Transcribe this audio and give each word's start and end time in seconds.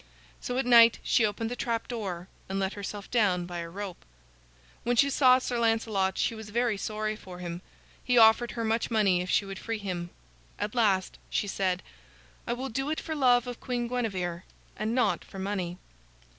So 0.39 0.57
at 0.57 0.65
night 0.65 0.97
she 1.03 1.27
opened 1.27 1.51
the 1.51 1.55
trapdoor 1.55 2.27
and 2.49 2.57
let 2.57 2.73
herself 2.73 3.11
down 3.11 3.45
by 3.45 3.59
a 3.59 3.69
rope. 3.69 4.03
When 4.83 4.95
she 4.95 5.11
saw 5.11 5.37
Sir 5.37 5.59
Lancelot 5.59 6.17
she 6.17 6.33
was 6.33 6.49
very 6.49 6.75
sorry 6.75 7.15
for 7.15 7.37
him. 7.37 7.61
He 8.03 8.17
offered 8.17 8.53
her 8.53 8.65
much 8.65 8.89
money 8.89 9.21
if 9.21 9.29
she 9.29 9.45
would 9.45 9.59
free 9.59 9.77
him. 9.77 10.09
At 10.57 10.73
last 10.73 11.19
she 11.29 11.45
said: 11.45 11.83
"I 12.47 12.53
will 12.53 12.69
do 12.69 12.89
it 12.89 12.99
for 12.99 13.13
love 13.13 13.45
of 13.45 13.59
Queen 13.59 13.87
Guinevere 13.87 14.41
and 14.75 14.95
not 14.95 15.23
for 15.23 15.37
money." 15.37 15.77